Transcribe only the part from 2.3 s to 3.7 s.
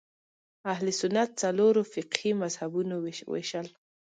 مذهبونو وېشل